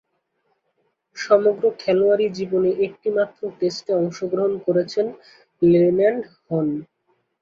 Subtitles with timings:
[1.17, 5.05] সমগ্র খেলোয়াড়ী জীবনে একটিমাত্র টেস্টে অংশগ্রহণ করেছেন
[5.61, 6.67] লেল্যান্ড হন।